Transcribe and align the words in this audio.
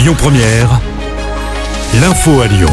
Lyon 0.00 0.14
Première, 0.16 0.80
l'info 2.00 2.40
à 2.40 2.46
Lyon. 2.46 2.70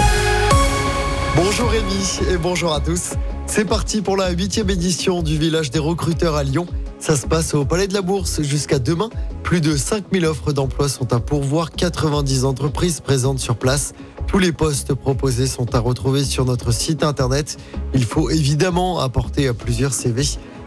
Bonjour 1.35 1.69
Rémi 1.69 2.21
et 2.31 2.37
bonjour 2.37 2.73
à 2.73 2.79
tous. 2.79 3.15
C'est 3.47 3.65
parti 3.65 4.01
pour 4.01 4.15
la 4.15 4.29
huitième 4.29 4.69
édition 4.69 5.21
du 5.21 5.37
village 5.37 5.69
des 5.69 5.79
recruteurs 5.79 6.35
à 6.37 6.45
Lyon. 6.45 6.67
Ça 6.99 7.17
se 7.17 7.27
passe 7.27 7.53
au 7.53 7.65
Palais 7.65 7.87
de 7.87 7.93
la 7.93 8.01
Bourse 8.01 8.41
jusqu'à 8.43 8.79
demain. 8.79 9.09
Plus 9.43 9.59
de 9.59 9.75
5000 9.75 10.25
offres 10.25 10.53
d'emploi 10.53 10.87
sont 10.87 11.11
à 11.11 11.19
pourvoir, 11.19 11.71
90 11.71 12.45
entreprises 12.45 13.01
présentes 13.01 13.39
sur 13.39 13.57
place. 13.57 13.93
Tous 14.27 14.39
les 14.39 14.53
postes 14.53 14.93
proposés 14.93 15.47
sont 15.47 15.75
à 15.75 15.79
retrouver 15.79 16.23
sur 16.23 16.45
notre 16.45 16.71
site 16.71 17.03
internet. 17.03 17.57
Il 17.93 18.05
faut 18.05 18.29
évidemment 18.29 19.01
apporter 19.01 19.51
plusieurs 19.51 19.93
CV 19.93 20.23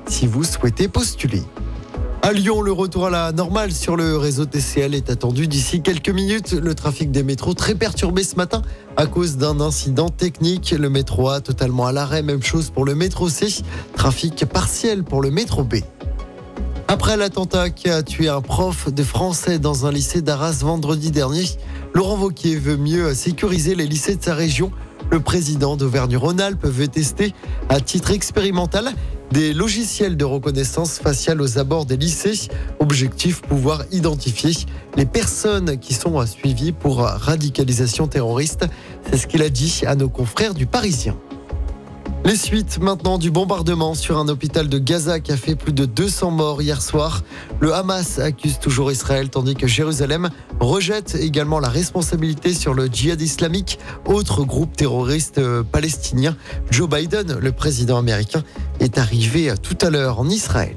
si 0.07 0.27
vous 0.27 0.45
souhaitez 0.45 0.89
postuler. 0.89 1.41
À 2.23 2.35
Lyon, 2.35 2.61
le 2.61 2.71
retour 2.71 3.07
à 3.07 3.11
la 3.11 3.33
normale 3.33 3.73
sur 3.73 3.97
le 3.97 4.19
réseau 4.19 4.45
TCL 4.45 4.95
est 4.95 5.09
attendu 5.09 5.49
d'ici 5.49 5.81
quelques 5.81 6.11
minutes. 6.11 6.53
Le 6.53 6.75
trafic 6.75 7.11
des 7.11 7.23
métros 7.23 7.55
très 7.55 7.75
perturbé 7.75 8.25
ce 8.25 8.37
matin 8.37 8.61
à 8.99 9.07
cause 9.07 9.39
d'un 9.39 9.59
incident 9.59 10.11
technique. 10.11 10.73
Le 10.79 10.91
métro 10.91 11.31
A 11.31 11.41
totalement 11.41 11.87
à 11.87 11.93
l'arrêt, 11.93 12.23
même 12.23 12.43
chose 12.43 12.69
pour 12.69 12.85
le 12.85 12.95
métro 12.95 13.31
C. 13.31 13.49
Trafic 13.97 14.45
partiel 14.45 15.03
pour 15.03 15.23
le 15.23 15.31
métro 15.31 15.65
B. 15.65 15.77
Après 16.89 17.17
l'attentat 17.17 17.71
qui 17.71 17.89
a 17.89 18.03
tué 18.03 18.29
un 18.29 18.43
prof 18.43 18.93
de 18.93 19.03
français 19.03 19.59
dans 19.59 19.87
un 19.87 19.91
lycée 19.91 20.21
d'Arras 20.21 20.59
vendredi 20.61 21.11
dernier, 21.11 21.45
Laurent 21.95 22.17
Vauquier 22.17 22.57
veut 22.57 22.77
mieux 22.77 23.15
sécuriser 23.15 23.75
les 23.75 23.87
lycées 23.87 24.17
de 24.17 24.23
sa 24.23 24.35
région. 24.35 24.71
Le 25.11 25.21
président 25.21 25.77
d'Auvergne-Rhône-Alpes 25.77 26.67
veut 26.67 26.89
tester 26.89 27.33
à 27.71 27.81
titre 27.81 28.11
expérimental 28.11 28.93
des 29.31 29.53
logiciels 29.53 30.17
de 30.17 30.25
reconnaissance 30.25 30.99
faciale 30.99 31.41
aux 31.41 31.59
abords 31.59 31.87
des 31.87 31.97
lycées. 31.97 32.49
Objectif 32.79 33.43
pouvoir 33.43 33.85
identifier 33.93 34.53
les 34.97 35.07
personnes 35.07 35.79
qui 35.79 35.95
sont 35.95 36.25
suivies 36.27 36.73
pour 36.73 36.99
radicalisation 37.01 38.07
terroriste. 38.07 38.67
C'est 39.11 39.19
ce 39.19 39.27
qu'il 39.27 39.43
a 39.43 39.49
dit 39.49 39.83
à 39.87 39.95
nos 39.95 40.09
confrères 40.09 40.55
du 40.55 40.67
Parisien. 40.67 41.17
Les 42.25 42.37
suites 42.37 42.79
maintenant 42.79 43.19
du 43.19 43.31
bombardement 43.31 43.95
sur 43.95 44.19
un 44.19 44.29
hôpital 44.29 44.69
de 44.69 44.79
Gaza 44.79 45.21
qui 45.21 45.33
a 45.33 45.37
fait 45.37 45.57
plus 45.57 45.73
de 45.73 45.87
200 45.87 46.31
morts 46.31 46.61
hier 46.61 46.83
soir. 46.83 47.23
Le 47.61 47.75
Hamas 47.75 48.19
accuse 48.19 48.59
toujours 48.59 48.93
Israël 48.93 49.31
tandis 49.31 49.55
que 49.55 49.67
Jérusalem 49.67 50.29
rejette 50.61 51.15
également 51.15 51.61
la 51.61 51.69
responsabilité 51.69 52.53
sur 52.53 52.75
le 52.75 52.87
djihad 52.87 53.21
islamique, 53.21 53.79
autre 54.05 54.45
groupe 54.45 54.77
terroriste 54.77 55.39
euh, 55.39 55.63
palestinien. 55.63 56.37
Joe 56.71 56.89
Biden, 56.89 57.39
le 57.39 57.53
président 57.53 57.99
américain, 57.99 58.45
est 58.81 58.99
arrivé 58.99 59.53
tout 59.63 59.79
à 59.81 59.91
l'heure 59.91 60.21
en 60.21 60.29
Israël. 60.29 60.77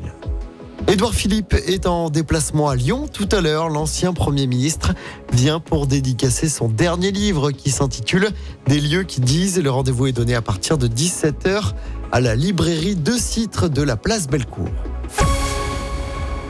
Édouard 0.89 1.13
Philippe 1.13 1.53
est 1.53 1.87
en 1.87 2.09
déplacement 2.09 2.67
à 2.67 2.75
Lyon. 2.75 3.07
Tout 3.11 3.29
à 3.31 3.39
l'heure, 3.39 3.69
l'ancien 3.69 4.11
Premier 4.11 4.47
ministre 4.47 4.93
vient 5.31 5.59
pour 5.59 5.87
dédicacer 5.87 6.49
son 6.49 6.67
dernier 6.67 7.11
livre 7.11 7.51
qui 7.51 7.71
s'intitule 7.71 8.29
Des 8.67 8.81
lieux 8.81 9.03
qui 9.03 9.21
disent. 9.21 9.59
Le 9.59 9.71
rendez-vous 9.71 10.07
est 10.07 10.11
donné 10.11 10.35
à 10.35 10.41
partir 10.41 10.77
de 10.77 10.87
17h 10.87 11.71
à 12.11 12.19
la 12.19 12.35
librairie 12.35 12.95
de 12.95 13.13
Citre 13.13 13.69
de 13.69 13.81
la 13.81 13.95
place 13.95 14.27
Bellecour. 14.27 14.67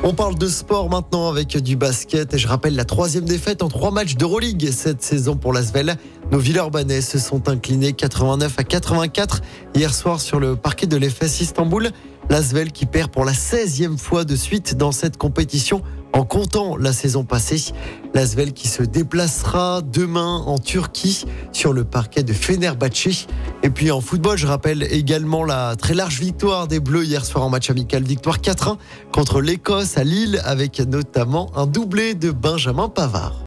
On 0.06 0.14
parle 0.14 0.38
de 0.38 0.48
sport 0.48 0.90
maintenant 0.90 1.30
avec 1.30 1.56
du 1.56 1.78
basket 1.78 2.34
et 2.34 2.38
je 2.38 2.48
rappelle 2.48 2.76
la 2.76 2.84
troisième 2.84 3.24
défaite 3.24 3.64
en 3.64 3.70
trois 3.70 3.90
matchs 3.92 4.16
d'Euroleague 4.16 4.70
cette 4.72 5.02
saison 5.02 5.38
pour 5.38 5.54
l'Asvel. 5.54 5.96
Nos 6.30 6.40
Villeurbanais 6.40 7.00
se 7.00 7.20
sont 7.20 7.48
inclinés 7.48 7.94
89 7.94 8.56
à 8.58 8.64
84 8.66 9.42
hier 9.76 9.94
soir 9.94 10.20
sur 10.20 10.42
le 10.42 10.58
parquet 10.58 10.88
de 10.88 10.98
l'EFS 10.98 11.40
Istanbul. 11.40 11.92
L'Asvel 12.30 12.72
qui 12.72 12.86
perd 12.86 13.12
pour 13.12 13.26
la 13.26 13.34
16e 13.34 13.98
fois 13.98 14.24
de 14.24 14.36
suite 14.36 14.76
dans 14.76 14.92
cette 14.92 15.18
compétition 15.18 15.82
en 16.14 16.24
comptant 16.24 16.78
la 16.78 16.94
saison 16.94 17.24
passée. 17.24 17.74
L'Asvel 18.14 18.54
qui 18.54 18.68
se 18.68 18.84
déplacera 18.84 19.82
demain 19.82 20.44
en 20.46 20.58
Turquie 20.60 21.26
sur 21.52 21.74
le 21.74 21.84
parquet 21.84 22.24
de 22.24 22.34
Fenerbahçe. 22.34 23.28
Et 23.64 23.70
puis 23.70 23.92
en 23.92 24.00
football, 24.00 24.38
je 24.38 24.48
rappelle 24.48 24.88
également 24.92 25.44
la 25.44 25.76
très 25.76 25.96
large 25.96 26.20
victoire 26.20 26.68
des 26.68 26.80
Bleus 26.80 27.06
hier 27.06 27.26
soir 27.26 27.44
en 27.44 27.50
match 27.50 27.70
amical. 27.70 28.04
Victoire 28.04 28.40
4-1 28.40 28.78
contre 29.12 29.42
l'Écosse 29.42 29.98
à 29.98 30.04
Lille 30.04 30.42
avec 30.46 30.80
notamment 30.80 31.52
un 31.56 31.66
doublé 31.66 32.14
de 32.14 32.32
Benjamin 32.32 32.90
Pavard. 32.90 33.44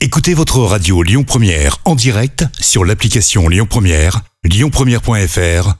Écoutez 0.00 0.32
votre 0.32 0.60
radio 0.60 1.02
Lyon 1.02 1.24
Première 1.24 1.76
en 1.84 1.94
direct 1.94 2.46
sur 2.58 2.86
l'application 2.86 3.48
Lyon 3.48 3.66
Première, 3.68 4.22
lyonpremière.fr 4.44 5.79